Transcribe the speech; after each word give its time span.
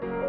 Welcome 0.00 0.22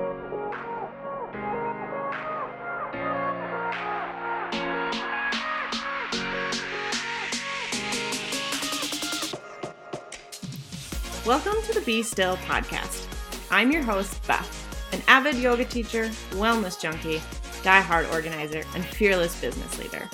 to 11.63 11.73
the 11.73 11.84
Be 11.86 12.04
Still 12.04 12.36
podcast. 12.38 13.07
I'm 13.49 13.71
your 13.71 13.81
host, 13.84 14.21
Beth, 14.28 14.92
an 14.92 15.01
avid 15.07 15.35
yoga 15.35 15.63
teacher, 15.63 16.08
wellness 16.32 16.82
junkie, 16.82 17.22
die-hard 17.64 18.08
organizer, 18.08 18.64
and 18.76 18.84
fearless 18.84 19.40
business 19.40 19.80
leader. 19.80 20.10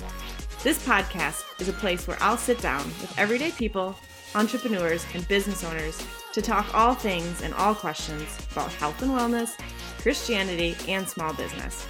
This 0.62 0.86
podcast 0.86 1.60
is 1.60 1.68
a 1.68 1.72
place 1.72 2.06
where 2.06 2.18
I'll 2.20 2.36
sit 2.36 2.60
down 2.60 2.84
with 2.84 3.12
everyday 3.18 3.50
people, 3.50 3.96
entrepreneurs, 4.36 5.04
and 5.14 5.26
business 5.26 5.64
owners 5.64 6.00
to 6.32 6.42
talk 6.42 6.74
all 6.74 6.94
things 6.94 7.42
and 7.42 7.54
all 7.54 7.74
questions 7.74 8.38
about 8.52 8.72
health 8.74 9.00
and 9.02 9.10
wellness, 9.10 9.58
Christianity, 10.00 10.76
and 10.86 11.08
small 11.08 11.32
business. 11.32 11.86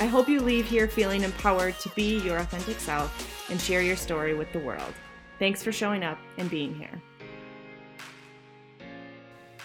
I 0.00 0.06
hope 0.06 0.28
you 0.28 0.40
leave 0.40 0.68
here 0.68 0.86
feeling 0.86 1.22
empowered 1.22 1.78
to 1.80 1.88
be 1.90 2.20
your 2.20 2.38
authentic 2.38 2.78
self 2.78 3.50
and 3.50 3.60
share 3.60 3.82
your 3.82 3.96
story 3.96 4.34
with 4.34 4.52
the 4.52 4.60
world. 4.60 4.94
Thanks 5.38 5.62
for 5.62 5.72
showing 5.72 6.02
up 6.02 6.18
and 6.36 6.50
being 6.50 6.74
here. 6.74 7.02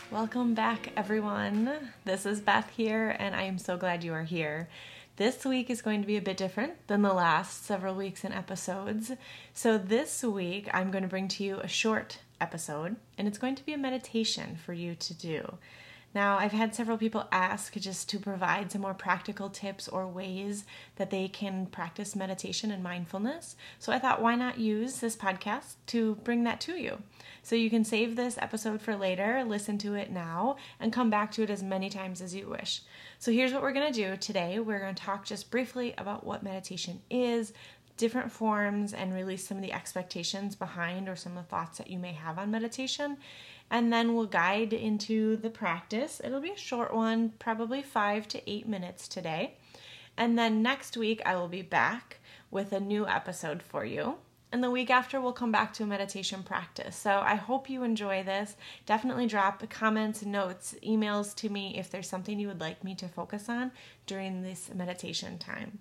Welcome 0.10 0.54
back, 0.54 0.92
everyone. 0.96 1.72
This 2.06 2.26
is 2.26 2.40
Beth 2.40 2.70
here, 2.76 3.16
and 3.20 3.36
I 3.36 3.44
am 3.44 3.58
so 3.58 3.78
glad 3.78 4.04
you 4.04 4.14
are 4.14 4.24
here. 4.24 4.70
This 5.16 5.46
week 5.46 5.70
is 5.70 5.84
going 5.84 6.02
to 6.02 6.08
be 6.08 6.18
a 6.18 6.22
bit 6.22 6.38
different 6.38 6.88
than 6.88 7.04
the 7.04 7.14
last 7.14 7.66
several 7.66 7.94
weeks 7.94 8.24
and 8.24 8.34
episodes. 8.34 9.12
So, 9.54 9.78
this 9.78 10.24
week 10.24 10.68
I'm 10.74 10.90
going 10.90 11.04
to 11.04 11.08
bring 11.08 11.28
to 11.30 11.44
you 11.44 11.60
a 11.60 11.68
short 11.68 12.20
episode, 12.44 12.98
and 13.18 13.26
it's 13.26 13.38
going 13.38 13.56
to 13.56 13.66
be 13.66 13.72
a 13.74 13.78
meditation 13.78 14.58
for 14.58 14.74
you 14.74 14.94
to 14.96 15.14
do. 15.14 15.58
Now, 16.14 16.38
I've 16.38 16.52
had 16.52 16.76
several 16.76 16.98
people 16.98 17.28
ask 17.32 17.74
just 17.74 18.08
to 18.10 18.20
provide 18.20 18.72
some 18.72 18.82
more 18.82 18.94
practical 18.94 19.50
tips 19.50 19.88
or 19.88 20.08
ways 20.08 20.64
that 20.98 21.10
they 21.10 21.28
can 21.28 21.66
practice 21.66 22.16
meditation 22.16 22.70
and 22.70 22.84
mindfulness. 22.84 23.56
So 23.80 23.92
I 23.92 23.98
thought, 23.98 24.22
why 24.22 24.36
not 24.36 24.60
use 24.60 25.00
this 25.00 25.16
podcast 25.16 25.76
to 25.88 26.16
bring 26.24 26.44
that 26.44 26.62
to 26.62 26.74
you? 26.74 27.02
So 27.42 27.56
you 27.56 27.72
can 27.72 27.84
save 27.84 28.16
this 28.16 28.38
episode 28.38 28.80
for 28.80 28.96
later, 28.96 29.44
listen 29.44 29.80
to 29.80 29.96
it 29.96 30.12
now, 30.12 30.58
and 30.80 30.94
come 30.94 31.10
back 31.10 31.32
to 31.32 31.44
it 31.44 31.50
as 31.50 31.64
many 31.64 31.90
times 31.90 32.22
as 32.22 32.36
you 32.36 32.48
wish. 32.48 32.84
So 33.18 33.32
here's 33.32 33.52
what 33.52 33.64
we're 33.64 33.74
going 33.74 33.92
to 33.92 34.10
do 34.10 34.16
today 34.16 34.60
we're 34.60 34.80
going 34.80 34.94
to 34.94 35.04
talk 35.04 35.26
just 35.26 35.50
briefly 35.50 35.96
about 35.98 36.26
what 36.26 36.44
meditation 36.44 37.02
is, 37.10 37.54
different 37.98 38.32
forms 38.32 38.94
and 38.94 39.14
release 39.14 39.48
some 39.48 39.58
of 39.58 39.64
the 39.64 39.74
expectations 39.74 40.56
behind 40.56 41.08
or 41.08 41.16
some 41.16 41.38
of 41.38 41.44
the 41.44 41.50
thoughts 41.50 41.78
that 41.78 41.90
you 41.90 42.00
may 42.00 42.14
have 42.14 42.38
on 42.40 42.52
meditation 42.52 43.18
and 43.74 43.92
then 43.92 44.14
we'll 44.14 44.28
guide 44.28 44.72
into 44.72 45.36
the 45.38 45.50
practice. 45.50 46.22
It'll 46.24 46.40
be 46.40 46.52
a 46.52 46.58
short 46.58 46.94
one, 46.94 47.34
probably 47.40 47.82
five 47.82 48.28
to 48.30 48.50
eight 48.50 48.68
minutes 48.68 49.08
today. 49.08 49.56
And 50.16 50.38
then 50.38 50.62
next 50.62 50.96
week, 50.96 51.24
I 51.26 51.36
will 51.36 51.48
be 51.48 51.64
back 51.64 52.20
with 52.52 52.72
a 52.72 52.80
new 52.80 53.08
episode 53.08 53.64
for 53.64 53.84
you. 53.84 54.18
And 54.52 54.64
the 54.64 54.70
week 54.70 54.92
after, 54.92 55.20
we'll 55.20 55.34
come 55.34 55.52
back 55.52 55.74
to 55.74 55.84
a 55.84 55.88
meditation 55.88 56.44
practice. 56.44 56.96
So 56.96 57.22
I 57.26 57.34
hope 57.34 57.68
you 57.68 57.82
enjoy 57.82 58.22
this. 58.22 58.56
Definitely 58.86 59.26
drop 59.26 59.68
comments, 59.72 60.24
notes, 60.24 60.76
emails 60.84 61.34
to 61.38 61.50
me 61.50 61.76
if 61.76 61.90
there's 61.90 62.08
something 62.08 62.40
you 62.40 62.50
would 62.50 62.62
like 62.62 62.84
me 62.84 62.94
to 62.94 63.08
focus 63.08 63.50
on 63.50 63.72
during 64.06 64.44
this 64.44 64.70
meditation 64.72 65.40
time. 65.40 65.80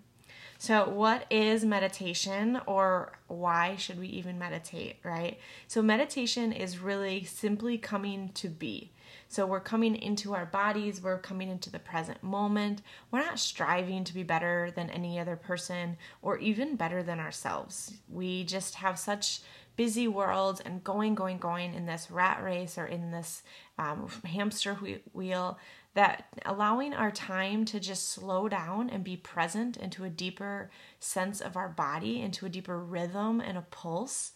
So, 0.62 0.88
what 0.88 1.26
is 1.28 1.64
meditation 1.64 2.60
or 2.66 3.18
why 3.26 3.74
should 3.74 3.98
we 3.98 4.06
even 4.06 4.38
meditate, 4.38 4.98
right? 5.02 5.40
So, 5.66 5.82
meditation 5.82 6.52
is 6.52 6.78
really 6.78 7.24
simply 7.24 7.78
coming 7.78 8.30
to 8.34 8.48
be. 8.48 8.92
So, 9.26 9.44
we're 9.44 9.58
coming 9.58 9.96
into 9.96 10.36
our 10.36 10.46
bodies, 10.46 11.02
we're 11.02 11.18
coming 11.18 11.48
into 11.48 11.68
the 11.68 11.80
present 11.80 12.22
moment. 12.22 12.82
We're 13.10 13.24
not 13.24 13.40
striving 13.40 14.04
to 14.04 14.14
be 14.14 14.22
better 14.22 14.70
than 14.76 14.88
any 14.90 15.18
other 15.18 15.34
person 15.34 15.96
or 16.22 16.38
even 16.38 16.76
better 16.76 17.02
than 17.02 17.18
ourselves. 17.18 17.94
We 18.08 18.44
just 18.44 18.76
have 18.76 19.00
such 19.00 19.40
busy 19.76 20.08
world 20.08 20.60
and 20.64 20.84
going, 20.84 21.14
going, 21.14 21.38
going 21.38 21.74
in 21.74 21.86
this 21.86 22.10
rat 22.10 22.42
race 22.42 22.78
or 22.78 22.86
in 22.86 23.10
this 23.10 23.42
um, 23.78 24.08
hamster 24.24 24.74
wheel 25.12 25.58
that 25.94 26.24
allowing 26.46 26.94
our 26.94 27.10
time 27.10 27.64
to 27.66 27.78
just 27.78 28.08
slow 28.08 28.48
down 28.48 28.88
and 28.88 29.04
be 29.04 29.16
present 29.16 29.76
into 29.76 30.04
a 30.04 30.10
deeper 30.10 30.70
sense 30.98 31.40
of 31.40 31.56
our 31.56 31.68
body, 31.68 32.20
into 32.20 32.46
a 32.46 32.48
deeper 32.48 32.78
rhythm 32.78 33.40
and 33.40 33.58
a 33.58 33.62
pulse, 33.62 34.32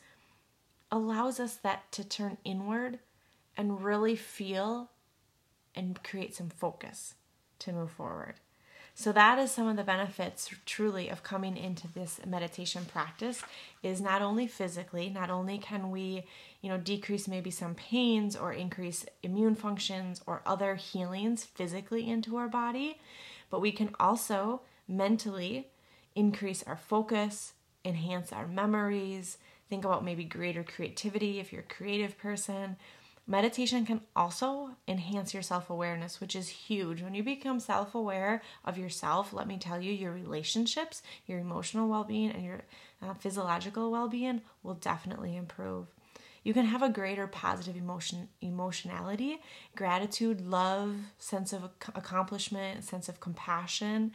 allows 0.90 1.40
us 1.40 1.56
that 1.56 1.90
to 1.92 2.04
turn 2.04 2.36
inward 2.44 2.98
and 3.56 3.82
really 3.82 4.16
feel 4.16 4.90
and 5.74 6.02
create 6.02 6.34
some 6.34 6.50
focus 6.50 7.14
to 7.58 7.72
move 7.72 7.90
forward. 7.90 8.34
So 8.98 9.12
that 9.12 9.38
is 9.38 9.52
some 9.52 9.68
of 9.68 9.76
the 9.76 9.84
benefits 9.84 10.48
truly 10.64 11.10
of 11.10 11.22
coming 11.22 11.58
into 11.58 11.86
this 11.86 12.18
meditation 12.26 12.86
practice 12.86 13.42
is 13.82 14.00
not 14.00 14.22
only 14.22 14.46
physically, 14.46 15.10
not 15.10 15.28
only 15.28 15.58
can 15.58 15.90
we, 15.90 16.24
you 16.62 16.70
know, 16.70 16.78
decrease 16.78 17.28
maybe 17.28 17.50
some 17.50 17.74
pains 17.74 18.34
or 18.34 18.54
increase 18.54 19.04
immune 19.22 19.54
functions 19.54 20.22
or 20.26 20.40
other 20.46 20.76
healings 20.76 21.44
physically 21.44 22.08
into 22.08 22.38
our 22.38 22.48
body, 22.48 22.98
but 23.50 23.60
we 23.60 23.70
can 23.70 23.90
also 24.00 24.62
mentally 24.88 25.68
increase 26.14 26.62
our 26.62 26.78
focus, 26.78 27.52
enhance 27.84 28.32
our 28.32 28.46
memories, 28.46 29.36
think 29.68 29.84
about 29.84 30.06
maybe 30.06 30.24
greater 30.24 30.64
creativity 30.64 31.38
if 31.38 31.52
you're 31.52 31.60
a 31.60 31.74
creative 31.74 32.16
person, 32.16 32.76
Meditation 33.28 33.84
can 33.84 34.02
also 34.14 34.70
enhance 34.86 35.34
your 35.34 35.42
self 35.42 35.68
awareness, 35.68 36.20
which 36.20 36.36
is 36.36 36.48
huge. 36.48 37.02
When 37.02 37.14
you 37.14 37.24
become 37.24 37.58
self 37.58 37.94
aware 37.94 38.40
of 38.64 38.78
yourself, 38.78 39.32
let 39.32 39.48
me 39.48 39.58
tell 39.58 39.80
you, 39.80 39.92
your 39.92 40.12
relationships, 40.12 41.02
your 41.26 41.40
emotional 41.40 41.88
well 41.88 42.04
being, 42.04 42.30
and 42.30 42.44
your 42.44 42.62
uh, 43.02 43.14
physiological 43.14 43.90
well 43.90 44.08
being 44.08 44.42
will 44.62 44.74
definitely 44.74 45.36
improve. 45.36 45.88
You 46.44 46.54
can 46.54 46.66
have 46.66 46.82
a 46.82 46.88
greater 46.88 47.26
positive 47.26 47.76
emotion, 47.76 48.28
emotionality, 48.40 49.40
gratitude, 49.74 50.40
love, 50.40 50.94
sense 51.18 51.52
of 51.52 51.64
accomplishment, 51.96 52.84
sense 52.84 53.08
of 53.08 53.18
compassion. 53.18 54.12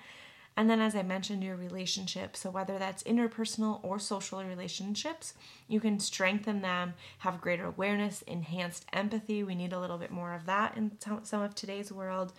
And 0.58 0.70
then, 0.70 0.82
as 0.82 0.96
I 0.96 1.02
mentioned, 1.02 1.44
your 1.44 1.56
relationships. 1.56 2.42
So, 2.42 2.50
whether 2.50 2.78
that's 2.78 3.04
interpersonal 3.04 3.80
or 3.84 4.00
social 4.00 4.44
relationships, 4.44 5.34
you 5.68 5.80
can 5.80 6.00
strengthen 6.00 6.62
them, 6.62 6.94
have 7.20 7.42
greater 7.42 7.66
awareness, 7.66 8.22
enhanced 8.24 8.86
empathy. 8.92 9.44
We 9.44 9.56
need 9.56 9.72
a 9.72 9.80
little 9.80 9.98
bit 9.98 10.12
more 10.12 10.34
of 10.34 10.46
that 10.48 10.76
in 10.76 10.92
some 11.00 11.42
of 11.42 11.56
today's 11.56 11.92
world. 11.92 12.34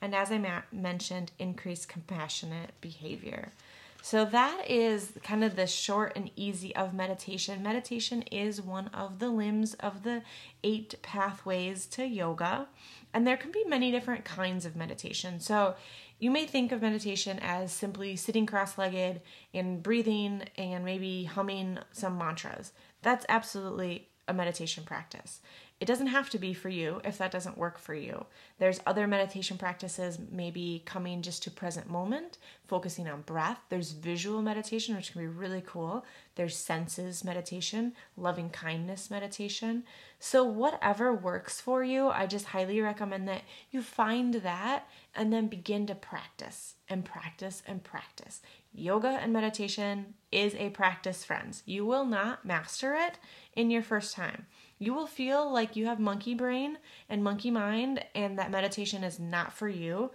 And 0.00 0.14
as 0.14 0.30
I 0.30 0.38
ma- 0.38 0.62
mentioned, 0.72 1.32
increased 1.38 1.88
compassionate 1.88 2.72
behavior. 2.80 3.52
So, 4.00 4.24
that 4.24 4.62
is 4.66 5.12
kind 5.22 5.44
of 5.44 5.54
the 5.54 5.66
short 5.66 6.12
and 6.16 6.30
easy 6.36 6.74
of 6.74 6.94
meditation. 6.94 7.62
Meditation 7.62 8.22
is 8.22 8.62
one 8.62 8.88
of 8.88 9.18
the 9.18 9.28
limbs 9.28 9.74
of 9.74 10.04
the 10.04 10.22
eight 10.64 10.94
pathways 11.02 11.84
to 11.86 12.06
yoga, 12.06 12.68
and 13.12 13.26
there 13.26 13.36
can 13.36 13.52
be 13.52 13.64
many 13.64 13.90
different 13.90 14.24
kinds 14.24 14.64
of 14.64 14.76
meditation. 14.76 15.40
So, 15.40 15.74
you 16.18 16.30
may 16.30 16.46
think 16.46 16.72
of 16.72 16.82
meditation 16.82 17.38
as 17.40 17.72
simply 17.72 18.16
sitting 18.16 18.46
cross 18.46 18.76
legged 18.76 19.20
and 19.54 19.82
breathing 19.82 20.42
and 20.56 20.84
maybe 20.84 21.24
humming 21.24 21.78
some 21.92 22.18
mantras. 22.18 22.72
That's 23.02 23.26
absolutely 23.28 24.08
a 24.28 24.34
meditation 24.34 24.84
practice. 24.84 25.40
It 25.80 25.86
doesn't 25.86 26.08
have 26.08 26.28
to 26.30 26.38
be 26.38 26.54
for 26.54 26.68
you 26.68 27.00
if 27.04 27.18
that 27.18 27.30
doesn't 27.30 27.56
work 27.56 27.78
for 27.78 27.94
you. 27.94 28.26
There's 28.58 28.80
other 28.84 29.06
meditation 29.06 29.58
practices, 29.58 30.18
maybe 30.30 30.82
coming 30.84 31.22
just 31.22 31.44
to 31.44 31.52
present 31.52 31.88
moment, 31.88 32.38
focusing 32.66 33.08
on 33.08 33.22
breath. 33.22 33.60
There's 33.68 33.92
visual 33.92 34.42
meditation, 34.42 34.96
which 34.96 35.12
can 35.12 35.20
be 35.20 35.28
really 35.28 35.62
cool. 35.64 36.04
There's 36.34 36.56
senses 36.56 37.22
meditation, 37.22 37.92
loving 38.16 38.50
kindness 38.50 39.08
meditation. 39.08 39.84
So, 40.18 40.42
whatever 40.42 41.14
works 41.14 41.60
for 41.60 41.84
you, 41.84 42.08
I 42.08 42.26
just 42.26 42.46
highly 42.46 42.80
recommend 42.80 43.28
that 43.28 43.42
you 43.70 43.80
find 43.80 44.34
that 44.34 44.88
and 45.14 45.32
then 45.32 45.46
begin 45.46 45.86
to 45.86 45.94
practice 45.94 46.74
and 46.88 47.04
practice 47.04 47.62
and 47.68 47.84
practice. 47.84 48.40
Yoga 48.78 49.18
and 49.20 49.32
meditation 49.32 50.14
is 50.30 50.54
a 50.54 50.70
practice, 50.70 51.24
friends. 51.24 51.62
You 51.66 51.84
will 51.84 52.04
not 52.04 52.44
master 52.44 52.94
it 52.94 53.18
in 53.54 53.70
your 53.70 53.82
first 53.82 54.14
time 54.14 54.46
you 54.78 54.94
will 54.94 55.06
feel 55.06 55.50
like 55.52 55.76
you 55.76 55.86
have 55.86 55.98
monkey 55.98 56.34
brain 56.34 56.78
and 57.08 57.24
monkey 57.24 57.50
mind 57.50 58.04
and 58.14 58.38
that 58.38 58.50
meditation 58.50 59.02
is 59.02 59.18
not 59.18 59.52
for 59.52 59.68
you. 59.68 60.10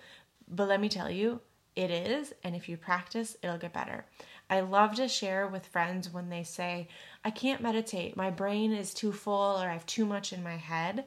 But 0.48 0.70
let 0.70 0.80
me 0.80 0.90
tell 0.90 1.10
you, 1.10 1.42
it 1.76 1.92
is. 1.92 2.34
And 2.44 2.56
if 2.56 2.70
you 2.70 2.78
practice, 2.78 3.36
it'll 3.42 3.58
get 3.58 3.74
better. 3.74 4.06
I 4.50 4.62
love 4.62 4.96
to 4.96 5.08
share 5.08 5.48
with 5.48 5.66
friends 5.66 6.12
when 6.12 6.30
they 6.30 6.44
say, 6.44 6.88
I 7.26 7.32
can't 7.32 7.62
meditate. 7.62 8.16
My 8.16 8.30
brain 8.30 8.72
is 8.72 8.94
too 8.94 9.12
full 9.12 9.58
or 9.58 9.68
I 9.68 9.74
have 9.74 9.86
too 9.86 10.06
much 10.06 10.32
in 10.32 10.44
my 10.44 10.58
head 10.58 11.06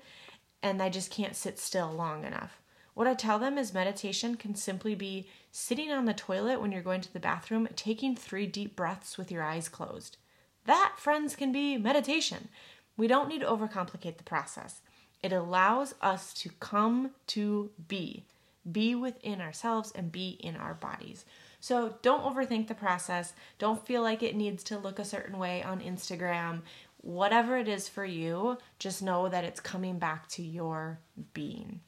and 0.63 0.83
I 0.83 0.89
just 0.89 1.11
can't 1.11 1.37
sit 1.37 1.59
still 1.59 1.93
long 1.93 2.25
enough. 2.25 2.61
What 2.97 3.07
I 3.07 3.13
tell 3.13 3.39
them 3.39 3.59
is 3.59 3.75
meditation 3.75 4.37
can 4.37 4.55
simply 4.55 4.95
be 4.95 5.29
sitting 5.51 5.93
on 5.93 6.07
the 6.07 6.15
toilet 6.15 6.63
when 6.63 6.73
you're 6.73 6.81
going 6.81 7.03
to 7.03 7.13
the 7.13 7.21
bathroom, 7.21 7.69
taking 7.77 8.17
three 8.17 8.47
deep 8.47 8.75
breaths 8.75 9.19
with 9.19 9.31
your 9.31 9.43
eyes 9.43 9.69
closed. 9.69 10.17
That, 10.65 10.95
friends, 10.97 11.37
can 11.37 11.53
be 11.53 11.77
meditation. 11.77 12.49
We 12.97 13.07
don't 13.07 13.29
need 13.29 13.43
to 13.43 13.47
overcomplicate 13.47 14.17
the 14.17 14.25
process. 14.25 14.81
It 15.23 15.31
allows 15.31 15.95
us 16.01 16.33
to 16.41 16.49
come 16.59 17.11
to 17.27 17.69
be, 17.87 18.25
be 18.73 18.95
within 18.95 19.43
ourselves 19.43 19.93
and 19.95 20.11
be 20.11 20.39
in 20.41 20.57
our 20.57 20.73
bodies. 20.73 21.27
So 21.61 21.97
don't 22.01 22.25
overthink 22.25 22.67
the 22.67 22.75
process. 22.75 23.35
Don't 23.59 23.87
feel 23.87 24.01
like 24.01 24.23
it 24.23 24.37
needs 24.37 24.65
to 24.65 24.79
look 24.79 24.99
a 24.99 25.05
certain 25.05 25.39
way 25.39 25.63
on 25.63 25.81
Instagram. 25.81 26.63
Whatever 27.03 27.59
it 27.59 27.69
is 27.69 27.91
for 27.91 28.07
you, 28.07 28.57
just 28.79 29.03
know 29.03 29.29
that 29.29 29.45
it's 29.45 29.61
coming 29.61 29.99
back 29.99 30.29
to 30.29 30.43
your 30.43 30.99
being. 31.35 31.81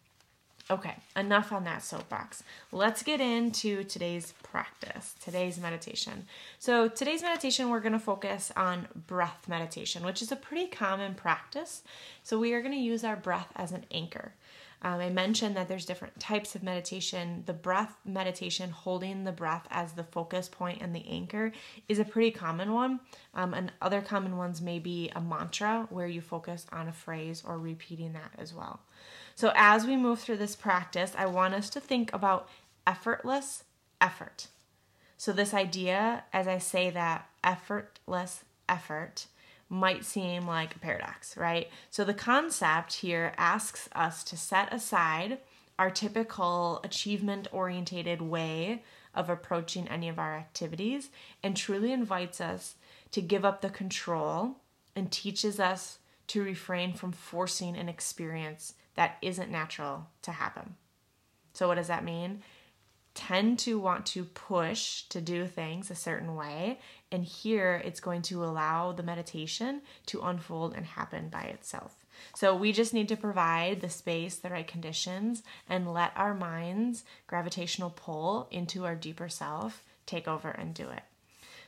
Okay, 0.71 0.97
enough 1.17 1.51
on 1.51 1.65
that 1.65 1.83
soapbox. 1.83 2.43
Let's 2.73 3.03
get 3.03 3.23
into 3.23 3.85
today's 3.85 4.35
practice, 4.43 5.15
today's 5.25 5.59
meditation. 5.59 6.27
So, 6.59 6.89
today's 6.89 7.23
meditation, 7.23 7.71
we're 7.71 7.81
going 7.81 7.95
to 7.95 7.99
focus 7.99 8.53
on 8.55 8.87
breath 9.07 9.49
meditation, 9.49 10.05
which 10.05 10.21
is 10.21 10.31
a 10.31 10.37
pretty 10.37 10.67
common 10.67 11.15
practice. 11.15 11.83
So, 12.23 12.39
we 12.39 12.53
are 12.53 12.61
going 12.61 12.75
to 12.75 12.79
use 12.79 13.03
our 13.03 13.17
breath 13.17 13.51
as 13.57 13.73
an 13.73 13.87
anchor. 13.91 14.35
Um, 14.83 15.01
I 15.01 15.11
mentioned 15.11 15.57
that 15.57 15.69
there's 15.69 15.85
different 15.85 16.21
types 16.21 16.55
of 16.55 16.63
meditation. 16.63 17.43
The 17.47 17.53
breath 17.53 17.97
meditation, 18.05 18.71
holding 18.71 19.25
the 19.25 19.33
breath 19.33 19.67
as 19.71 19.93
the 19.93 20.05
focus 20.05 20.49
point 20.49 20.81
and 20.81 20.95
the 20.95 21.07
anchor, 21.09 21.53
is 21.89 21.99
a 21.99 22.05
pretty 22.05 22.31
common 22.31 22.73
one. 22.73 23.01
Um, 23.35 23.55
and 23.55 23.73
other 23.83 24.01
common 24.01 24.37
ones 24.37 24.63
may 24.63 24.79
be 24.79 25.11
a 25.15 25.21
mantra 25.21 25.87
where 25.91 26.07
you 26.07 26.21
focus 26.21 26.67
on 26.73 26.89
a 26.89 26.93
phrase 26.93 27.43
or 27.45 27.59
repeating 27.59 28.13
that 28.13 28.33
as 28.39 28.55
well. 28.55 28.81
So, 29.35 29.53
as 29.55 29.87
we 29.87 29.97
move 29.97 30.21
through 30.21 30.39
this 30.39 30.57
practice, 30.57 31.13
I 31.17 31.27
want 31.27 31.55
us 31.55 31.71
to 31.71 31.81
think 31.81 32.13
about 32.13 32.49
effortless 32.87 33.65
effort. 34.01 34.49
So, 35.17 35.33
this 35.33 35.55
idea, 35.55 36.25
as 36.33 36.47
I 36.47 36.59
say 36.59 36.91
that, 36.91 37.29
effortless 37.43 38.45
effort, 38.69 39.27
might 39.69 40.05
seem 40.05 40.47
like 40.47 40.75
a 40.75 40.79
paradox, 40.79 41.37
right? 41.37 41.69
So, 41.91 42.05
the 42.05 42.15
concept 42.15 42.95
here 42.95 43.33
asks 43.37 43.89
us 43.95 44.25
to 44.25 44.37
set 44.37 44.73
aside 44.73 45.39
our 45.79 45.91
typical 45.91 46.81
achievement 46.83 47.49
oriented 47.53 48.21
way 48.21 48.83
of 49.15 49.31
approaching 49.31 49.89
any 49.89 50.09
of 50.09 50.19
our 50.19 50.37
activities 50.37 51.11
and 51.43 51.57
truly 51.57 51.93
invites 51.93 52.41
us 52.41 52.75
to 53.11 53.21
give 53.21 53.45
up 53.45 53.61
the 53.61 53.71
control 53.71 54.57
and 54.97 55.11
teaches 55.11 55.61
us 55.61 55.99
to 56.29 56.43
refrain 56.43 56.93
from 56.93 57.13
forcing 57.13 57.77
an 57.77 57.89
experience 57.89 58.75
that 58.95 59.17
isn't 59.23 59.51
natural 59.51 60.09
to 60.23 60.33
happen. 60.33 60.77
So, 61.53 61.69
what 61.69 61.77
does 61.77 61.89
that 61.89 62.05
mean? 62.05 62.43
Tend 63.19 63.59
to 63.59 63.81
want 63.81 64.07
to 64.07 64.23
push 64.23 65.03
to 65.09 65.21
do 65.21 65.49
things 65.49 65.91
a 65.91 65.97
certain 65.97 66.37
way, 66.37 66.79
and 67.11 67.25
here 67.25 67.83
it's 67.85 67.99
going 67.99 68.23
to 68.23 68.45
allow 68.45 68.93
the 68.93 69.03
meditation 69.03 69.83
to 70.07 70.21
unfold 70.21 70.73
and 70.73 70.87
happen 70.87 71.29
by 71.29 71.43
itself. 71.43 72.07
So, 72.37 72.55
we 72.55 72.71
just 72.71 72.95
need 72.95 73.09
to 73.09 73.17
provide 73.17 73.81
the 73.81 73.91
space, 73.91 74.37
the 74.37 74.51
right 74.51 74.69
conditions, 74.69 75.43
and 75.69 75.93
let 75.93 76.13
our 76.15 76.33
mind's 76.33 77.03
gravitational 77.27 77.91
pull 77.91 78.47
into 78.53 78.85
our 78.85 78.95
deeper 78.95 79.29
self 79.29 79.83
take 80.07 80.29
over 80.29 80.51
and 80.51 80.73
do 80.73 80.89
it. 80.89 81.03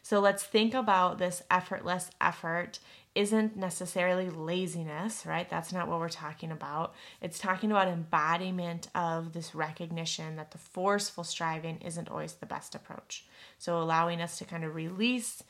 So 0.03 0.20
let's 0.20 0.44
think 0.44 0.73
about 0.73 1.19
this 1.19 1.43
effortless 1.50 2.11
effort 2.20 2.79
isn't 3.15 3.57
necessarily 3.57 4.31
laziness, 4.31 5.27
right? 5.27 5.49
That's 5.51 5.73
not 5.73 5.89
what 5.89 5.99
we're 5.99 6.09
talking 6.09 6.53
about. 6.53 6.95
It's 7.21 7.39
talking 7.39 7.73
about 7.73 7.89
embodiment 7.89 8.89
of 8.95 9.33
this 9.33 9.55
recognition 9.55 10.37
that 10.37 10.53
the 10.53 10.59
forceful 10.59 11.25
striving 11.25 11.79
isn't 11.81 12.09
always 12.09 12.35
the 12.35 12.47
best 12.47 12.75
approach. 12.75 13.25
So 13.59 13.81
allowing 13.81 14.21
us 14.21 14.39
to 14.39 14.45
kind 14.45 14.65
of 14.65 14.77
release 14.77 15.43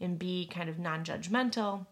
and 0.00 0.18
be 0.18 0.46
kind 0.46 0.68
of 0.68 0.78
non 0.78 1.04
judgmental 1.04 1.86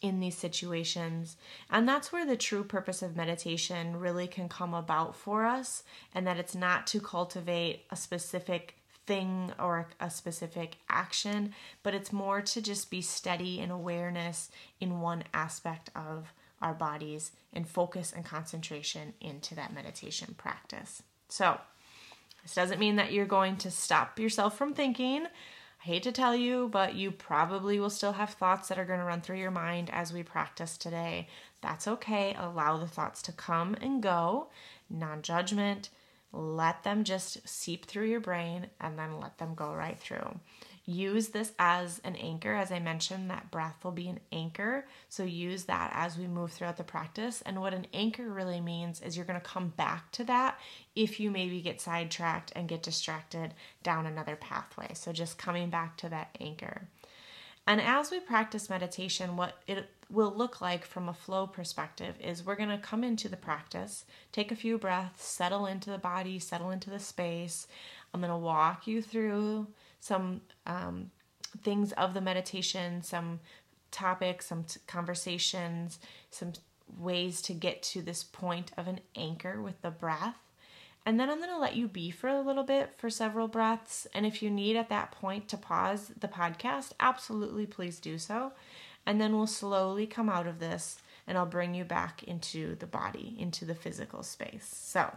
in 0.00 0.20
these 0.20 0.36
situations. 0.36 1.36
And 1.70 1.88
that's 1.88 2.12
where 2.12 2.24
the 2.24 2.36
true 2.36 2.64
purpose 2.64 3.02
of 3.02 3.16
meditation 3.16 3.98
really 3.98 4.26
can 4.26 4.48
come 4.48 4.72
about 4.72 5.14
for 5.14 5.44
us, 5.44 5.82
and 6.14 6.26
that 6.26 6.38
it's 6.38 6.54
not 6.54 6.86
to 6.88 7.00
cultivate 7.00 7.84
a 7.90 7.96
specific 7.96 8.77
thing 9.08 9.52
or 9.58 9.88
a 9.98 10.10
specific 10.10 10.76
action, 10.90 11.54
but 11.82 11.94
it's 11.94 12.12
more 12.12 12.42
to 12.42 12.60
just 12.60 12.90
be 12.90 13.00
steady 13.00 13.58
in 13.58 13.70
awareness 13.70 14.50
in 14.80 15.00
one 15.00 15.24
aspect 15.32 15.90
of 15.96 16.34
our 16.60 16.74
bodies 16.74 17.32
and 17.54 17.66
focus 17.66 18.12
and 18.14 18.24
concentration 18.24 19.14
into 19.20 19.54
that 19.54 19.74
meditation 19.74 20.34
practice. 20.36 21.02
So, 21.30 21.58
this 22.42 22.54
doesn't 22.54 22.78
mean 22.78 22.96
that 22.96 23.12
you're 23.12 23.26
going 23.26 23.56
to 23.58 23.70
stop 23.70 24.18
yourself 24.18 24.56
from 24.58 24.74
thinking. 24.74 25.24
I 25.24 25.84
hate 25.84 26.02
to 26.02 26.12
tell 26.12 26.36
you, 26.36 26.68
but 26.70 26.94
you 26.94 27.10
probably 27.10 27.80
will 27.80 27.90
still 27.90 28.12
have 28.12 28.30
thoughts 28.30 28.68
that 28.68 28.78
are 28.78 28.84
going 28.84 29.00
to 29.00 29.06
run 29.06 29.22
through 29.22 29.38
your 29.38 29.50
mind 29.50 29.88
as 29.90 30.12
we 30.12 30.22
practice 30.22 30.76
today. 30.76 31.28
That's 31.62 31.88
okay. 31.88 32.36
Allow 32.38 32.76
the 32.76 32.86
thoughts 32.86 33.22
to 33.22 33.32
come 33.32 33.74
and 33.80 34.02
go, 34.02 34.48
non 34.90 35.22
judgment 35.22 35.88
let 36.32 36.82
them 36.82 37.04
just 37.04 37.48
seep 37.48 37.86
through 37.86 38.06
your 38.06 38.20
brain 38.20 38.66
and 38.80 38.98
then 38.98 39.20
let 39.20 39.38
them 39.38 39.54
go 39.54 39.72
right 39.72 39.98
through. 39.98 40.38
Use 40.84 41.28
this 41.28 41.52
as 41.58 42.00
an 42.02 42.16
anchor. 42.16 42.54
As 42.54 42.72
I 42.72 42.78
mentioned, 42.78 43.28
that 43.28 43.50
breath 43.50 43.84
will 43.84 43.92
be 43.92 44.08
an 44.08 44.20
anchor. 44.32 44.86
So 45.10 45.22
use 45.22 45.64
that 45.64 45.92
as 45.94 46.16
we 46.16 46.26
move 46.26 46.50
throughout 46.50 46.78
the 46.78 46.84
practice. 46.84 47.42
And 47.44 47.60
what 47.60 47.74
an 47.74 47.86
anchor 47.92 48.28
really 48.30 48.62
means 48.62 49.02
is 49.02 49.14
you're 49.14 49.26
going 49.26 49.38
to 49.38 49.46
come 49.46 49.68
back 49.76 50.10
to 50.12 50.24
that 50.24 50.58
if 50.96 51.20
you 51.20 51.30
maybe 51.30 51.60
get 51.60 51.82
sidetracked 51.82 52.52
and 52.56 52.68
get 52.68 52.82
distracted 52.82 53.52
down 53.82 54.06
another 54.06 54.36
pathway. 54.36 54.94
So 54.94 55.12
just 55.12 55.36
coming 55.36 55.68
back 55.68 55.98
to 55.98 56.08
that 56.08 56.34
anchor. 56.40 56.88
And 57.68 57.82
as 57.82 58.10
we 58.10 58.18
practice 58.18 58.70
meditation, 58.70 59.36
what 59.36 59.58
it 59.66 59.90
will 60.08 60.32
look 60.34 60.62
like 60.62 60.86
from 60.86 61.06
a 61.06 61.12
flow 61.12 61.46
perspective 61.46 62.14
is 62.18 62.42
we're 62.42 62.56
going 62.56 62.70
to 62.70 62.78
come 62.78 63.04
into 63.04 63.28
the 63.28 63.36
practice, 63.36 64.06
take 64.32 64.50
a 64.50 64.56
few 64.56 64.78
breaths, 64.78 65.26
settle 65.26 65.66
into 65.66 65.90
the 65.90 65.98
body, 65.98 66.38
settle 66.38 66.70
into 66.70 66.88
the 66.88 66.98
space. 66.98 67.66
I'm 68.14 68.22
going 68.22 68.30
to 68.30 68.38
walk 68.38 68.86
you 68.86 69.02
through 69.02 69.66
some 70.00 70.40
um, 70.66 71.10
things 71.62 71.92
of 71.92 72.14
the 72.14 72.22
meditation, 72.22 73.02
some 73.02 73.38
topics, 73.90 74.46
some 74.46 74.64
t- 74.64 74.80
conversations, 74.86 75.98
some 76.30 76.54
ways 76.96 77.42
to 77.42 77.52
get 77.52 77.82
to 77.82 78.00
this 78.00 78.24
point 78.24 78.72
of 78.78 78.88
an 78.88 79.00
anchor 79.14 79.60
with 79.60 79.82
the 79.82 79.90
breath. 79.90 80.38
And 81.08 81.18
then 81.18 81.30
I'm 81.30 81.38
going 81.38 81.48
to 81.48 81.56
let 81.56 81.74
you 81.74 81.88
be 81.88 82.10
for 82.10 82.28
a 82.28 82.42
little 82.42 82.64
bit 82.64 82.92
for 82.98 83.08
several 83.08 83.48
breaths. 83.48 84.06
And 84.12 84.26
if 84.26 84.42
you 84.42 84.50
need 84.50 84.76
at 84.76 84.90
that 84.90 85.10
point 85.10 85.48
to 85.48 85.56
pause 85.56 86.12
the 86.20 86.28
podcast, 86.28 86.92
absolutely 87.00 87.64
please 87.64 87.98
do 87.98 88.18
so. 88.18 88.52
And 89.06 89.18
then 89.18 89.34
we'll 89.34 89.46
slowly 89.46 90.06
come 90.06 90.28
out 90.28 90.46
of 90.46 90.58
this 90.58 90.98
and 91.26 91.38
I'll 91.38 91.46
bring 91.46 91.74
you 91.74 91.82
back 91.84 92.24
into 92.24 92.74
the 92.74 92.86
body, 92.86 93.34
into 93.38 93.64
the 93.64 93.74
physical 93.74 94.22
space. 94.22 94.68
So, 94.70 95.10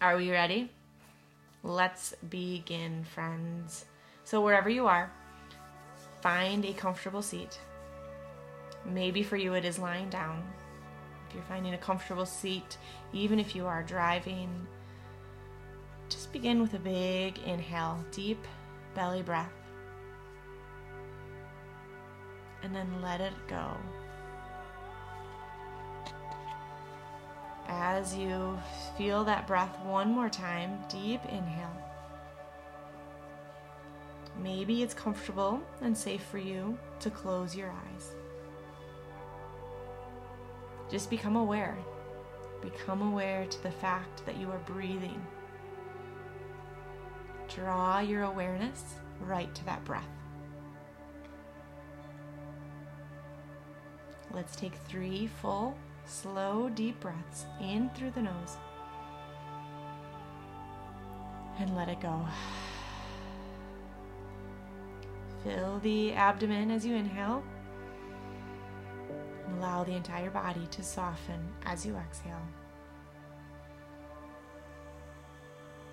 are 0.00 0.16
we 0.16 0.30
ready? 0.30 0.70
Let's 1.64 2.14
begin, 2.30 3.02
friends. 3.02 3.86
So, 4.22 4.40
wherever 4.40 4.70
you 4.70 4.86
are, 4.86 5.10
find 6.20 6.64
a 6.64 6.72
comfortable 6.74 7.22
seat. 7.22 7.58
Maybe 8.86 9.24
for 9.24 9.36
you 9.36 9.54
it 9.54 9.64
is 9.64 9.80
lying 9.80 10.10
down. 10.10 10.44
If 11.28 11.34
you're 11.34 11.44
finding 11.48 11.74
a 11.74 11.78
comfortable 11.78 12.24
seat, 12.24 12.78
even 13.12 13.40
if 13.40 13.56
you 13.56 13.66
are 13.66 13.82
driving, 13.82 14.64
just 16.12 16.30
begin 16.30 16.60
with 16.60 16.74
a 16.74 16.78
big 16.78 17.38
inhale, 17.46 18.04
deep 18.10 18.46
belly 18.94 19.22
breath. 19.22 19.50
And 22.62 22.76
then 22.76 23.00
let 23.00 23.22
it 23.22 23.32
go. 23.48 23.74
As 27.66 28.14
you 28.14 28.58
feel 28.98 29.24
that 29.24 29.46
breath 29.46 29.80
one 29.84 30.12
more 30.12 30.28
time, 30.28 30.78
deep 30.90 31.24
inhale. 31.24 31.76
Maybe 34.42 34.82
it's 34.82 34.94
comfortable 34.94 35.62
and 35.80 35.96
safe 35.96 36.22
for 36.24 36.38
you 36.38 36.78
to 37.00 37.10
close 37.10 37.56
your 37.56 37.70
eyes. 37.70 38.14
Just 40.90 41.08
become 41.08 41.36
aware. 41.36 41.78
Become 42.60 43.00
aware 43.00 43.46
to 43.46 43.62
the 43.62 43.70
fact 43.70 44.26
that 44.26 44.36
you 44.36 44.50
are 44.50 44.60
breathing 44.66 45.20
draw 47.54 48.00
your 48.00 48.22
awareness 48.22 48.82
right 49.20 49.54
to 49.54 49.64
that 49.64 49.84
breath. 49.84 50.04
Let's 54.32 54.56
take 54.56 54.74
three 54.88 55.26
full, 55.40 55.76
slow, 56.06 56.70
deep 56.70 57.00
breaths 57.00 57.46
in 57.60 57.90
through 57.90 58.12
the 58.12 58.22
nose 58.22 58.56
and 61.58 61.76
let 61.76 61.88
it 61.88 62.00
go. 62.00 62.26
Fill 65.44 65.80
the 65.80 66.12
abdomen 66.14 66.70
as 66.70 66.86
you 66.86 66.94
inhale. 66.94 67.42
Allow 69.58 69.84
the 69.84 69.92
entire 69.92 70.30
body 70.30 70.66
to 70.70 70.82
soften 70.82 71.40
as 71.66 71.84
you 71.84 71.96
exhale. 71.96 72.46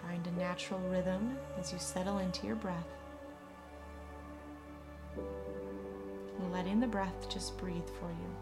Find 0.10 0.26
a 0.26 0.32
natural 0.40 0.80
rhythm 0.90 1.38
as 1.60 1.72
you 1.72 1.78
settle 1.78 2.18
into 2.18 2.48
your 2.48 2.56
breath. 2.56 2.88
Letting 6.52 6.80
the 6.80 6.88
breath 6.88 7.30
just 7.30 7.56
breathe 7.60 7.88
for 8.00 8.10
you. 8.10 8.36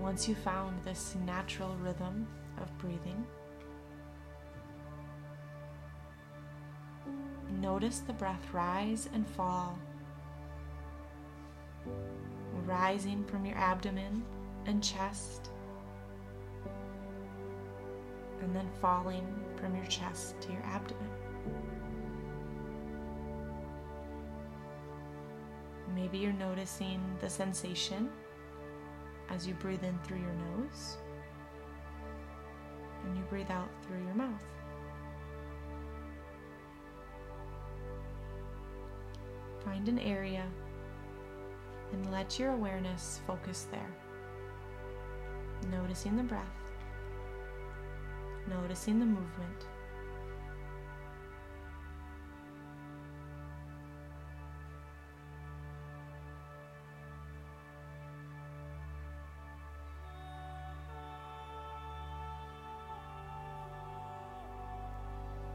Once 0.00 0.28
you 0.28 0.36
found 0.36 0.80
this 0.84 1.16
natural 1.26 1.74
rhythm 1.82 2.28
of 2.60 2.78
breathing, 2.78 3.26
notice 7.60 7.98
the 7.98 8.12
breath 8.12 8.46
rise 8.52 9.08
and 9.12 9.26
fall, 9.26 9.76
rising 12.64 13.24
from 13.24 13.44
your 13.44 13.58
abdomen 13.58 14.22
and 14.68 14.82
chest, 14.82 15.50
and 18.42 18.54
then 18.54 18.68
falling 18.80 19.26
from 19.56 19.74
your 19.74 19.86
chest 19.86 20.40
to 20.42 20.52
your 20.52 20.62
abdomen. 20.62 21.08
Maybe 25.94 26.18
you're 26.18 26.32
noticing 26.34 27.00
the 27.20 27.28
sensation 27.28 28.10
as 29.30 29.46
you 29.46 29.54
breathe 29.54 29.82
in 29.82 29.98
through 30.00 30.20
your 30.20 30.34
nose 30.34 30.98
and 33.04 33.16
you 33.16 33.22
breathe 33.24 33.50
out 33.50 33.68
through 33.82 34.04
your 34.04 34.14
mouth. 34.14 34.44
Find 39.64 39.88
an 39.88 39.98
area 39.98 40.46
and 41.92 42.12
let 42.12 42.38
your 42.38 42.52
awareness 42.52 43.20
focus 43.26 43.66
there. 43.70 44.07
Noticing 45.66 46.16
the 46.16 46.22
breath, 46.22 46.42
noticing 48.48 48.98
the 49.00 49.04
movement. 49.04 49.66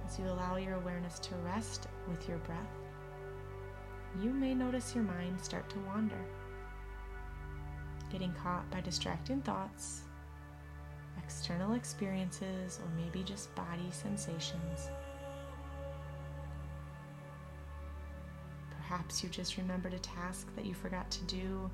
As 0.06 0.20
you 0.20 0.26
allow 0.28 0.58
your 0.58 0.76
awareness 0.76 1.18
to 1.20 1.36
rest 1.38 1.88
with 2.08 2.30
your 2.30 2.38
breath, 2.40 2.60
you 4.22 4.30
may 4.30 4.54
notice 4.54 4.94
your 4.94 5.04
mind 5.04 5.42
start 5.42 5.68
to 5.72 5.80
wander, 5.80 6.24
getting 8.14 8.32
caught 8.34 8.70
by 8.70 8.80
distracting 8.80 9.42
thoughts, 9.42 10.04
external 11.18 11.74
experiences, 11.74 12.80
or 12.80 13.04
maybe 13.04 13.24
just 13.24 13.54
body 13.56 13.90
sensations. 13.90 14.90
Perhaps 18.78 19.24
you 19.24 19.30
just 19.30 19.58
remembered 19.58 19.96
a 19.96 20.00
task 20.00 20.48
that 20.56 20.64
you 20.64 20.76
forgot 20.76 21.10
to 21.10 21.24
do, 21.24 21.72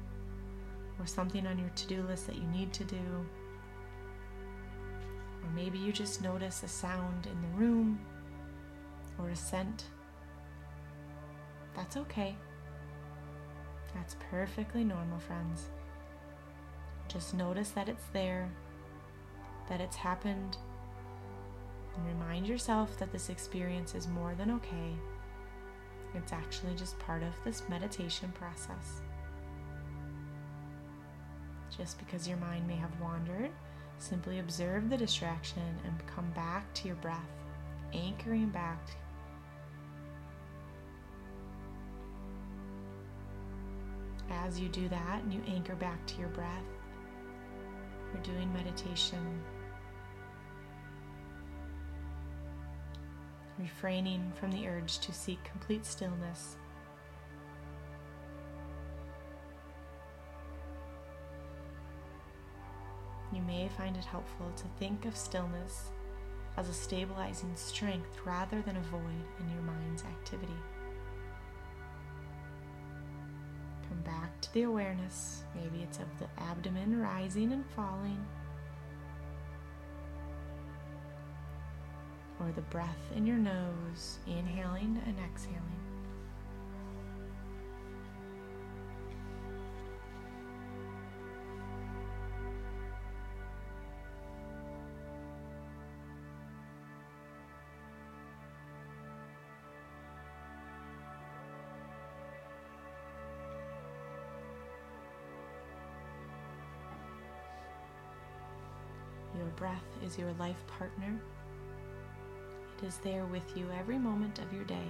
or 0.98 1.06
something 1.06 1.46
on 1.46 1.60
your 1.60 1.70
to 1.76 1.88
do 1.88 2.02
list 2.04 2.26
that 2.28 2.38
you 2.38 2.48
need 2.48 2.72
to 2.72 2.86
do. 2.86 3.26
Or 5.44 5.50
maybe 5.54 5.78
you 5.78 5.92
just 5.92 6.22
notice 6.22 6.64
a 6.64 6.70
sound 6.70 7.28
in 7.28 7.42
the 7.42 7.58
room 7.58 8.00
or 9.18 9.30
a 9.30 9.36
scent, 9.36 9.86
that's 11.76 11.98
okay. 11.98 12.36
That's 13.94 14.16
perfectly 14.30 14.86
normal, 14.86 15.20
friends. 15.20 15.70
Just 17.10 17.34
notice 17.34 17.72
that 17.72 17.90
it's 17.90 18.06
there, 18.14 18.48
that 19.68 19.82
it's 19.82 19.96
happened, 19.96 20.58
and 21.96 22.08
remind 22.08 22.48
yourself 22.48 22.98
that 23.00 23.12
this 23.12 23.30
experience 23.30 23.96
is 23.96 24.08
more 24.08 24.36
than 24.36 24.52
okay. 24.52 24.94
It's 26.14 26.32
actually 26.32 26.76
just 26.76 27.00
part 27.00 27.24
of 27.24 27.34
this 27.44 27.64
meditation 27.68 28.32
process. 28.34 29.02
Just 31.76 31.98
because 31.98 32.28
your 32.28 32.38
mind 32.38 32.68
may 32.68 32.76
have 32.76 33.02
wandered, 33.02 33.50
simply 33.98 34.40
observe 34.40 34.90
the 34.90 34.98
distraction 34.98 35.80
and 35.86 36.08
come 36.08 36.30
back 36.32 36.72
to 36.76 36.88
your 36.88 36.98
breath, 36.98 37.30
anchoring 37.92 38.50
back 38.50 38.80
as 44.30 44.60
you 44.60 44.70
do 44.70 44.88
that 44.90 45.24
and 45.24 45.34
you 45.34 45.42
anchor 45.48 45.76
back 45.76 46.06
to 46.06 46.20
your 46.20 46.30
breath, 46.30 46.64
you're 48.14 48.36
doing 48.36 48.52
meditation, 48.54 49.42
refraining 53.58 54.32
from 54.36 54.52
the 54.52 54.68
urge 54.68 55.00
to 55.00 55.14
seek 55.14 55.44
complete 55.44 55.86
stillness. 55.86 56.58
You 63.32 63.42
may 63.44 63.70
find 63.78 63.96
it 63.96 64.06
helpful 64.06 64.52
to 64.56 64.64
think 64.80 65.06
of 65.06 65.16
stillness 65.16 65.92
as 66.58 66.68
a 66.68 66.74
stabilizing 66.74 67.56
strength 67.56 68.20
rather 68.26 68.62
than 68.62 68.76
a 68.76 68.82
void 68.82 69.26
in 69.40 69.50
your 69.54 69.62
mind's 69.62 70.04
activity. 70.04 70.58
To 74.50 74.54
the 74.54 74.64
awareness. 74.64 75.44
Maybe 75.56 75.84
it's 75.84 76.00
of 76.00 76.08
the 76.20 76.28
abdomen 76.42 77.00
rising 77.00 77.52
and 77.52 77.66
falling, 77.76 78.26
or 82.40 82.52
the 82.56 82.62
breath 82.62 83.12
in 83.16 83.26
your 83.26 83.38
nose, 83.38 84.20
inhaling 84.28 85.02
and 85.06 85.16
exhaling. 85.20 85.89
Breath 109.50 109.84
is 110.04 110.18
your 110.18 110.32
life 110.40 110.62
partner. 110.68 111.20
It 112.78 112.86
is 112.86 112.98
there 112.98 113.26
with 113.26 113.56
you 113.56 113.68
every 113.78 113.98
moment 113.98 114.40
of 114.40 114.54
your 114.54 114.64
day. 114.64 114.88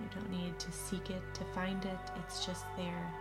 You 0.00 0.08
don't 0.14 0.30
need 0.30 0.58
to 0.58 0.72
seek 0.72 1.10
it 1.10 1.22
to 1.34 1.44
find 1.54 1.84
it, 1.84 1.98
it's 2.16 2.44
just 2.44 2.64
there. 2.76 3.12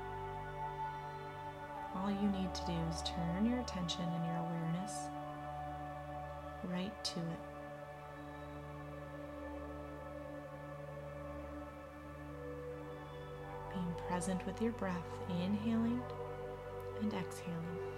All 1.95 2.09
you 2.09 2.29
need 2.29 2.53
to 2.53 2.65
do 2.65 2.77
is 2.91 3.01
turn 3.03 3.45
your 3.45 3.59
attention 3.59 4.03
and 4.03 4.25
your 4.25 4.35
awareness 4.35 4.91
right 6.71 7.03
to 7.03 7.19
it. 7.19 7.39
Being 13.73 13.95
present 14.07 14.45
with 14.45 14.61
your 14.61 14.71
breath, 14.73 14.95
inhaling 15.29 16.01
and 17.01 17.13
exhaling. 17.13 17.94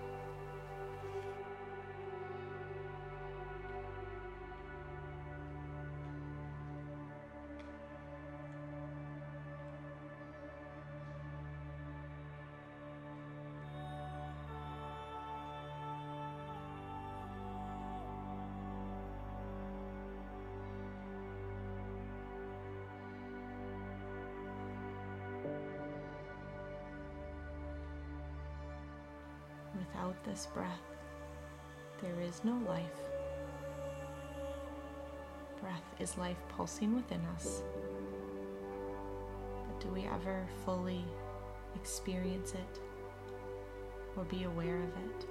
Without 30.07 30.23
this 30.23 30.47
breath, 30.53 30.79
there 32.01 32.21
is 32.21 32.41
no 32.45 32.57
life. 32.65 32.85
Breath 35.59 35.83
is 35.99 36.17
life 36.17 36.37
pulsing 36.47 36.95
within 36.95 37.19
us. 37.35 37.61
But 39.67 39.81
do 39.81 39.89
we 39.89 40.05
ever 40.05 40.47
fully 40.63 41.03
experience 41.75 42.53
it 42.53 42.79
or 44.15 44.23
be 44.23 44.43
aware 44.43 44.77
of 44.77 44.83
it? 44.83 45.25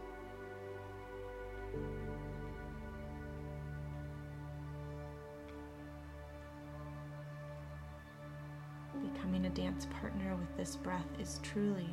Becoming 9.15 9.47
a 9.47 9.51
dance 9.51 9.87
partner 10.01 10.37
with 10.37 10.55
this 10.59 10.77
breath 10.77 11.09
is 11.19 11.41
truly 11.43 11.89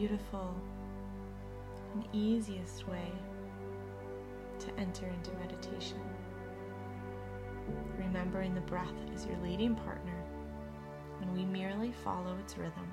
beautiful 0.00 0.54
and 1.92 2.08
easiest 2.14 2.88
way 2.88 3.12
to 4.58 4.68
enter 4.78 5.04
into 5.04 5.30
meditation. 5.32 6.00
Remembering 7.98 8.54
the 8.54 8.62
breath 8.62 8.96
is 9.14 9.26
your 9.26 9.36
leading 9.42 9.74
partner, 9.74 10.24
and 11.20 11.30
we 11.34 11.44
merely 11.44 11.92
follow 12.02 12.34
its 12.38 12.56
rhythm 12.56 12.90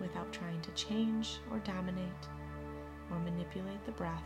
without 0.00 0.32
trying 0.32 0.60
to 0.60 0.70
change 0.72 1.40
or 1.50 1.58
dominate 1.58 2.28
or 3.10 3.18
manipulate 3.18 3.84
the 3.84 3.90
breath 3.90 4.22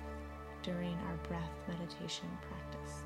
during 0.62 0.98
our 1.08 1.16
breath 1.28 1.54
meditation 1.66 2.28
practice. 2.42 2.96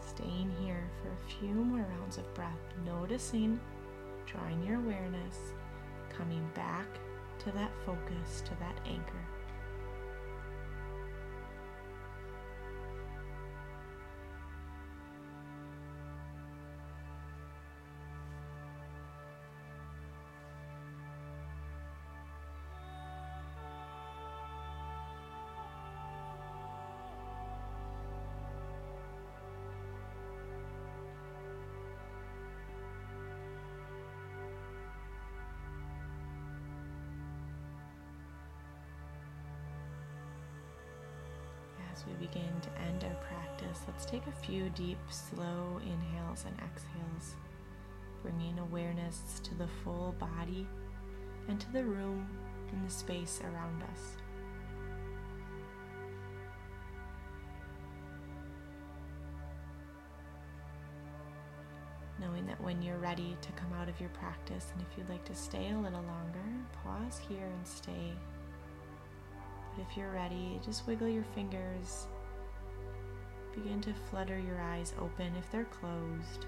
Staying 0.00 0.54
here 0.62 0.88
for 1.02 1.08
a 1.08 1.40
few 1.40 1.56
more 1.56 1.84
rounds 1.98 2.18
of 2.18 2.34
breath, 2.34 2.62
noticing, 2.84 3.58
drawing 4.26 4.62
your 4.62 4.78
awareness, 4.78 5.38
coming 6.16 6.48
back 6.54 6.86
to 7.40 7.52
that 7.52 7.70
focus, 7.84 8.42
to 8.44 8.50
that 8.60 8.78
anchor. 8.86 9.35
We 42.06 42.26
begin 42.26 42.52
to 42.62 42.82
end 42.88 43.04
our 43.04 43.16
practice, 43.22 43.80
let's 43.86 44.04
take 44.04 44.26
a 44.26 44.46
few 44.46 44.70
deep, 44.70 44.98
slow 45.10 45.80
inhales 45.82 46.44
and 46.46 46.56
exhales, 46.58 47.36
bringing 48.22 48.58
awareness 48.58 49.40
to 49.42 49.54
the 49.54 49.68
full 49.82 50.14
body 50.18 50.66
and 51.48 51.60
to 51.60 51.72
the 51.72 51.84
room 51.84 52.28
and 52.72 52.84
the 52.86 52.92
space 52.92 53.40
around 53.42 53.82
us. 53.82 54.16
Knowing 62.18 62.46
that 62.46 62.60
when 62.62 62.80
you're 62.80 62.96
ready 62.96 63.36
to 63.42 63.52
come 63.52 63.72
out 63.74 63.88
of 63.88 64.00
your 64.00 64.08
practice, 64.10 64.68
and 64.72 64.80
if 64.80 64.96
you'd 64.96 65.08
like 65.10 65.24
to 65.24 65.34
stay 65.34 65.70
a 65.70 65.78
little 65.78 66.02
longer, 66.02 66.44
pause 66.82 67.20
here 67.28 67.44
and 67.44 67.66
stay 67.66 68.12
if 69.78 69.96
you're 69.96 70.12
ready, 70.12 70.60
just 70.64 70.86
wiggle 70.86 71.08
your 71.08 71.24
fingers. 71.34 72.06
Begin 73.54 73.80
to 73.82 73.94
flutter 74.10 74.38
your 74.38 74.60
eyes 74.60 74.92
open 75.00 75.34
if 75.36 75.50
they're 75.50 75.64
closed. 75.64 76.46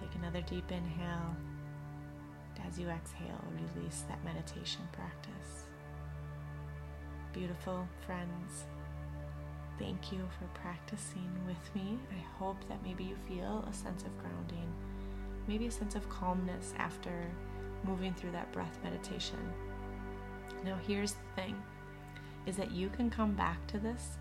Take 0.00 0.14
another 0.16 0.42
deep 0.42 0.70
inhale. 0.70 1.36
As 2.66 2.78
you 2.78 2.88
exhale, 2.88 3.44
release 3.74 4.04
that 4.08 4.22
meditation 4.24 4.82
practice. 4.92 5.64
Beautiful 7.32 7.88
friends, 8.06 8.64
thank 9.78 10.12
you 10.12 10.28
for 10.38 10.46
practicing 10.60 11.30
with 11.46 11.74
me. 11.74 11.98
I 12.10 12.38
hope 12.38 12.56
that 12.68 12.82
maybe 12.82 13.04
you 13.04 13.16
feel 13.28 13.64
a 13.68 13.72
sense 13.72 14.02
of 14.02 14.18
grounding, 14.18 14.72
maybe 15.48 15.66
a 15.66 15.70
sense 15.70 15.94
of 15.94 16.08
calmness 16.08 16.74
after 16.76 17.30
moving 17.84 18.14
through 18.14 18.32
that 18.32 18.52
breath 18.52 18.78
meditation. 18.84 19.38
Now, 20.64 20.78
here's 20.86 21.12
the 21.12 21.42
thing 21.42 21.62
is 22.46 22.56
that 22.56 22.70
you 22.70 22.88
can 22.88 23.10
come 23.10 23.32
back 23.32 23.66
to 23.68 23.78
this 23.78 24.18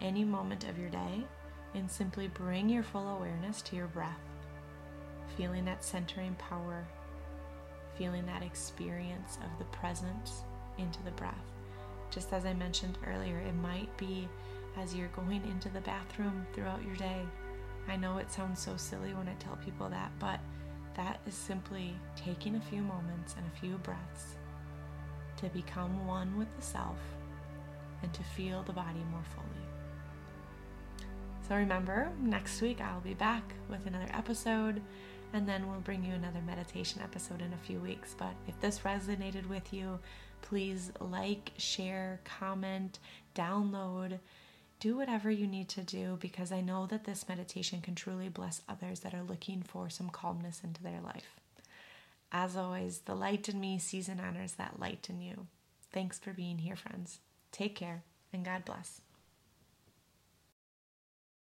any 0.00 0.24
moment 0.24 0.68
of 0.68 0.78
your 0.78 0.90
day 0.90 1.24
and 1.74 1.90
simply 1.90 2.28
bring 2.28 2.68
your 2.68 2.82
full 2.82 3.16
awareness 3.16 3.62
to 3.62 3.76
your 3.76 3.86
breath, 3.86 4.20
feeling 5.36 5.64
that 5.64 5.84
centering 5.84 6.34
power, 6.34 6.84
feeling 7.96 8.26
that 8.26 8.42
experience 8.42 9.38
of 9.42 9.58
the 9.58 9.64
presence 9.76 10.42
into 10.78 11.02
the 11.02 11.10
breath. 11.12 11.34
Just 12.10 12.32
as 12.32 12.44
I 12.44 12.52
mentioned 12.52 12.98
earlier, 13.06 13.38
it 13.38 13.54
might 13.54 13.94
be 13.96 14.28
as 14.76 14.94
you're 14.94 15.08
going 15.08 15.42
into 15.50 15.68
the 15.70 15.80
bathroom 15.80 16.46
throughout 16.52 16.84
your 16.84 16.96
day. 16.96 17.22
I 17.88 17.96
know 17.96 18.18
it 18.18 18.30
sounds 18.30 18.60
so 18.60 18.76
silly 18.76 19.14
when 19.14 19.28
I 19.28 19.34
tell 19.34 19.56
people 19.64 19.88
that, 19.88 20.12
but 20.18 20.40
that 20.94 21.20
is 21.26 21.34
simply 21.34 21.94
taking 22.16 22.56
a 22.56 22.60
few 22.60 22.82
moments 22.82 23.34
and 23.36 23.46
a 23.46 23.60
few 23.60 23.76
breaths 23.78 24.36
to 25.42 25.48
become 25.50 26.06
one 26.06 26.38
with 26.38 26.54
the 26.56 26.62
self 26.62 26.98
and 28.02 28.12
to 28.14 28.22
feel 28.22 28.62
the 28.62 28.72
body 28.72 29.02
more 29.10 29.22
fully. 29.34 29.46
So 31.48 31.56
remember, 31.56 32.10
next 32.20 32.60
week 32.60 32.80
I'll 32.80 33.00
be 33.00 33.14
back 33.14 33.42
with 33.68 33.86
another 33.86 34.08
episode, 34.12 34.80
and 35.32 35.48
then 35.48 35.68
we'll 35.68 35.80
bring 35.80 36.04
you 36.04 36.14
another 36.14 36.40
meditation 36.46 37.02
episode 37.02 37.40
in 37.40 37.52
a 37.52 37.66
few 37.66 37.78
weeks. 37.80 38.14
But 38.16 38.34
if 38.46 38.60
this 38.60 38.80
resonated 38.80 39.48
with 39.48 39.72
you, 39.72 39.98
please 40.40 40.92
like, 41.00 41.52
share, 41.56 42.20
comment, 42.24 42.98
download, 43.34 44.18
do 44.78 44.96
whatever 44.96 45.30
you 45.30 45.46
need 45.46 45.68
to 45.70 45.82
do 45.82 46.18
because 46.20 46.52
I 46.52 46.60
know 46.60 46.86
that 46.86 47.04
this 47.04 47.28
meditation 47.28 47.80
can 47.80 47.94
truly 47.94 48.28
bless 48.28 48.62
others 48.68 49.00
that 49.00 49.14
are 49.14 49.22
looking 49.22 49.62
for 49.62 49.88
some 49.88 50.10
calmness 50.10 50.60
into 50.64 50.82
their 50.82 51.00
life. 51.00 51.41
As 52.32 52.56
always, 52.56 53.00
the 53.00 53.14
light 53.14 53.48
in 53.50 53.60
me 53.60 53.78
sees 53.78 54.08
and 54.08 54.20
honors 54.20 54.54
that 54.54 54.80
light 54.80 55.08
in 55.10 55.20
you. 55.20 55.46
Thanks 55.92 56.18
for 56.18 56.32
being 56.32 56.58
here, 56.58 56.76
friends. 56.76 57.20
Take 57.52 57.76
care 57.76 58.04
and 58.32 58.42
God 58.44 58.64
bless. 58.64 59.02